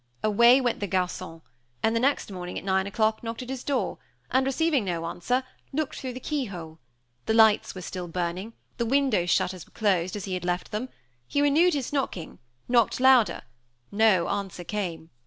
[0.23, 1.43] "Away went the garçon,
[1.83, 3.99] and next morning at nine o'clock knocked at his door
[4.31, 5.43] and, receiving no answer,
[5.73, 6.79] looked through the key hole;
[7.27, 10.89] the lights were still burning, the window shutters were closed as he had left them;
[11.27, 13.43] he renewed his knocking, knocked louder,
[13.91, 15.11] no answer came.